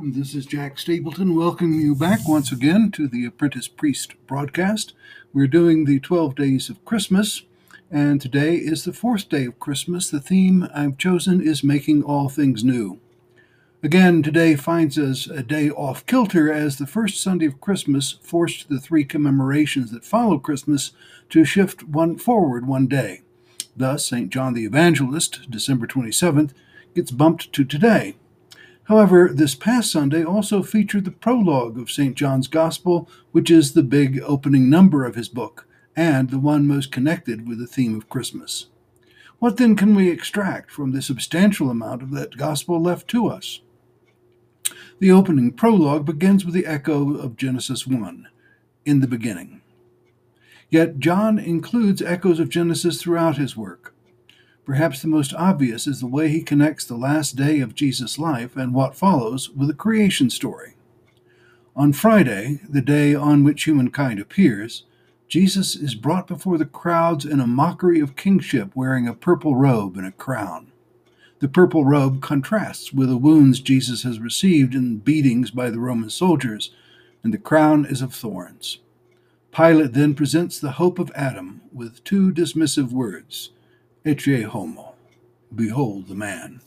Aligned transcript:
This 0.00 0.36
is 0.36 0.46
Jack 0.46 0.78
Stapleton 0.78 1.34
welcoming 1.34 1.80
you 1.80 1.92
back 1.96 2.20
once 2.28 2.52
again 2.52 2.92
to 2.92 3.08
the 3.08 3.24
Apprentice 3.24 3.66
Priest 3.66 4.14
broadcast. 4.28 4.94
We're 5.34 5.48
doing 5.48 5.84
the 5.86 5.98
12 5.98 6.36
days 6.36 6.70
of 6.70 6.84
Christmas, 6.84 7.42
and 7.90 8.20
today 8.20 8.54
is 8.54 8.84
the 8.84 8.92
fourth 8.92 9.28
day 9.28 9.44
of 9.46 9.58
Christmas. 9.58 10.08
The 10.08 10.20
theme 10.20 10.68
I've 10.72 10.98
chosen 10.98 11.40
is 11.40 11.64
Making 11.64 12.04
All 12.04 12.28
Things 12.28 12.62
New. 12.62 13.00
Again, 13.82 14.22
today 14.22 14.54
finds 14.54 14.96
us 14.98 15.26
a 15.26 15.42
day 15.42 15.68
off 15.68 16.06
kilter 16.06 16.52
as 16.52 16.78
the 16.78 16.86
first 16.86 17.20
Sunday 17.20 17.46
of 17.46 17.60
Christmas 17.60 18.18
forced 18.22 18.68
the 18.68 18.78
three 18.78 19.04
commemorations 19.04 19.90
that 19.90 20.04
follow 20.04 20.38
Christmas 20.38 20.92
to 21.30 21.44
shift 21.44 21.82
one 21.82 22.16
forward 22.16 22.68
one 22.68 22.86
day. 22.86 23.22
Thus, 23.76 24.06
St. 24.06 24.30
John 24.30 24.54
the 24.54 24.64
Evangelist, 24.64 25.50
December 25.50 25.88
27th, 25.88 26.52
gets 26.94 27.10
bumped 27.10 27.52
to 27.52 27.64
today. 27.64 28.14
However, 28.88 29.30
this 29.30 29.54
past 29.54 29.92
Sunday 29.92 30.24
also 30.24 30.62
featured 30.62 31.04
the 31.04 31.10
prologue 31.10 31.78
of 31.78 31.90
St. 31.90 32.14
John's 32.14 32.48
Gospel, 32.48 33.06
which 33.32 33.50
is 33.50 33.74
the 33.74 33.82
big 33.82 34.18
opening 34.24 34.70
number 34.70 35.04
of 35.04 35.14
his 35.14 35.28
book, 35.28 35.66
and 35.94 36.30
the 36.30 36.38
one 36.38 36.66
most 36.66 36.90
connected 36.90 37.46
with 37.46 37.58
the 37.58 37.66
theme 37.66 37.94
of 37.94 38.08
Christmas. 38.08 38.68
What 39.40 39.58
then 39.58 39.76
can 39.76 39.94
we 39.94 40.10
extract 40.10 40.70
from 40.70 40.92
the 40.92 41.02
substantial 41.02 41.68
amount 41.68 42.02
of 42.02 42.12
that 42.12 42.38
Gospel 42.38 42.80
left 42.80 43.08
to 43.08 43.28
us? 43.28 43.60
The 45.00 45.12
opening 45.12 45.52
prologue 45.52 46.06
begins 46.06 46.46
with 46.46 46.54
the 46.54 46.66
echo 46.66 47.14
of 47.14 47.36
Genesis 47.36 47.86
1, 47.86 48.26
in 48.86 49.00
the 49.00 49.06
beginning. 49.06 49.60
Yet 50.70 50.98
John 50.98 51.38
includes 51.38 52.00
echoes 52.00 52.40
of 52.40 52.48
Genesis 52.48 53.02
throughout 53.02 53.36
his 53.36 53.54
work. 53.54 53.94
Perhaps 54.68 55.00
the 55.00 55.08
most 55.08 55.32
obvious 55.32 55.86
is 55.86 56.00
the 56.00 56.06
way 56.06 56.28
he 56.28 56.42
connects 56.42 56.84
the 56.84 56.94
last 56.94 57.36
day 57.36 57.60
of 57.60 57.74
Jesus' 57.74 58.18
life 58.18 58.54
and 58.54 58.74
what 58.74 58.94
follows 58.94 59.48
with 59.48 59.66
the 59.68 59.72
creation 59.72 60.28
story. 60.28 60.74
On 61.74 61.90
Friday, 61.90 62.60
the 62.68 62.82
day 62.82 63.14
on 63.14 63.44
which 63.44 63.64
humankind 63.64 64.20
appears, 64.20 64.84
Jesus 65.26 65.74
is 65.74 65.94
brought 65.94 66.26
before 66.26 66.58
the 66.58 66.66
crowds 66.66 67.24
in 67.24 67.40
a 67.40 67.46
mockery 67.46 67.98
of 67.98 68.14
kingship 68.14 68.76
wearing 68.76 69.08
a 69.08 69.14
purple 69.14 69.56
robe 69.56 69.96
and 69.96 70.06
a 70.06 70.12
crown. 70.12 70.70
The 71.38 71.48
purple 71.48 71.86
robe 71.86 72.20
contrasts 72.20 72.92
with 72.92 73.08
the 73.08 73.16
wounds 73.16 73.60
Jesus 73.60 74.02
has 74.02 74.20
received 74.20 74.74
in 74.74 74.98
beatings 74.98 75.50
by 75.50 75.70
the 75.70 75.80
Roman 75.80 76.10
soldiers, 76.10 76.72
and 77.24 77.32
the 77.32 77.38
crown 77.38 77.86
is 77.86 78.02
of 78.02 78.12
thorns. 78.12 78.80
Pilate 79.50 79.94
then 79.94 80.12
presents 80.12 80.60
the 80.60 80.72
hope 80.72 80.98
of 80.98 81.10
Adam 81.14 81.62
with 81.72 82.04
two 82.04 82.30
dismissive 82.30 82.92
words 82.92 83.48
Ecce 84.08 84.44
homo, 84.44 84.94
behold 85.54 86.08
the 86.08 86.14
man. 86.14 86.62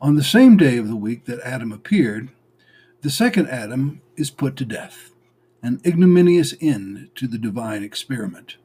On 0.00 0.16
the 0.16 0.24
same 0.24 0.56
day 0.56 0.78
of 0.78 0.88
the 0.88 0.96
week 0.96 1.26
that 1.26 1.38
Adam 1.40 1.70
appeared, 1.70 2.30
the 3.02 3.10
second 3.10 3.46
Adam 3.48 4.00
is 4.16 4.30
put 4.30 4.56
to 4.56 4.64
death, 4.64 5.10
an 5.62 5.82
ignominious 5.84 6.54
end 6.62 7.10
to 7.16 7.26
the 7.26 7.36
divine 7.36 7.84
experiment. 7.84 8.56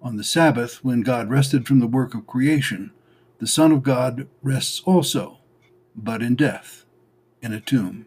On 0.00 0.16
the 0.16 0.24
Sabbath, 0.24 0.82
when 0.82 1.02
God 1.02 1.28
rested 1.28 1.66
from 1.66 1.80
the 1.80 1.86
work 1.86 2.14
of 2.14 2.26
creation, 2.26 2.92
the 3.40 3.46
Son 3.46 3.70
of 3.70 3.82
God 3.82 4.26
rests 4.42 4.80
also, 4.86 5.40
but 5.94 6.22
in 6.22 6.34
death, 6.34 6.86
in 7.42 7.52
a 7.52 7.60
tomb. 7.60 8.06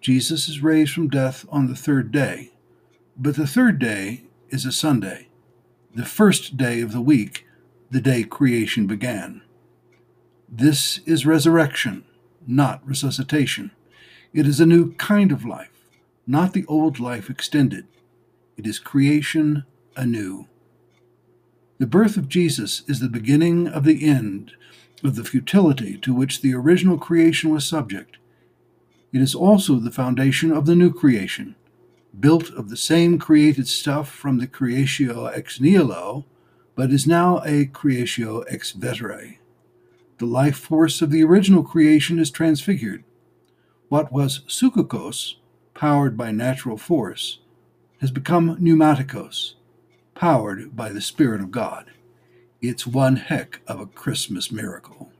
Jesus 0.00 0.48
is 0.48 0.62
raised 0.62 0.92
from 0.92 1.08
death 1.08 1.44
on 1.48 1.66
the 1.66 1.74
third 1.74 2.12
day, 2.12 2.52
but 3.16 3.34
the 3.34 3.48
third 3.48 3.80
day 3.80 4.26
is 4.50 4.64
a 4.64 4.70
Sunday 4.70 5.26
the 5.94 6.04
first 6.04 6.56
day 6.56 6.80
of 6.80 6.92
the 6.92 7.00
week, 7.00 7.46
the 7.88 8.00
day 8.00 8.24
creation 8.24 8.86
began. 8.86 9.42
This 10.48 10.98
is 11.06 11.24
resurrection, 11.24 12.04
not 12.46 12.84
resuscitation. 12.84 13.70
It 14.32 14.46
is 14.46 14.58
a 14.58 14.66
new 14.66 14.94
kind 14.94 15.30
of 15.30 15.44
life, 15.44 15.70
not 16.26 16.52
the 16.52 16.66
old 16.66 16.98
life 16.98 17.30
extended. 17.30 17.86
It 18.56 18.66
is 18.66 18.80
creation 18.80 19.64
anew. 19.96 20.48
The 21.78 21.86
birth 21.86 22.16
of 22.16 22.28
Jesus 22.28 22.82
is 22.88 22.98
the 22.98 23.08
beginning 23.08 23.68
of 23.68 23.84
the 23.84 24.04
end 24.04 24.52
of 25.04 25.14
the 25.14 25.24
futility 25.24 25.96
to 25.98 26.12
which 26.12 26.40
the 26.40 26.54
original 26.54 26.98
creation 26.98 27.50
was 27.50 27.64
subject. 27.64 28.16
It 29.12 29.20
is 29.20 29.34
also 29.34 29.76
the 29.76 29.92
foundation 29.92 30.50
of 30.50 30.66
the 30.66 30.74
new 30.74 30.92
creation, 30.92 31.54
built 32.20 32.50
of 32.50 32.70
the 32.70 32.76
same 32.76 33.18
created 33.18 33.68
stuff 33.68 34.10
from 34.10 34.38
the 34.38 34.46
creatio 34.46 35.34
ex 35.36 35.60
nihilo, 35.60 36.24
but 36.74 36.90
is 36.90 37.06
now 37.06 37.38
a 37.38 37.66
creatio 37.66 38.44
ex 38.48 38.72
vetere. 38.72 39.38
The 40.18 40.26
life 40.26 40.56
force 40.56 41.02
of 41.02 41.10
the 41.10 41.24
original 41.24 41.62
creation 41.62 42.18
is 42.18 42.30
transfigured. 42.30 43.04
What 43.88 44.12
was 44.12 44.40
psychikos, 44.48 45.34
powered 45.74 46.16
by 46.16 46.30
natural 46.30 46.76
force, 46.76 47.40
has 48.00 48.10
become 48.10 48.56
pneumaticos, 48.56 49.54
powered 50.14 50.76
by 50.76 50.90
the 50.90 51.00
Spirit 51.00 51.40
of 51.40 51.50
God. 51.50 51.90
It's 52.60 52.86
one 52.86 53.16
heck 53.16 53.60
of 53.66 53.80
a 53.80 53.86
Christmas 53.86 54.50
miracle. 54.52 55.10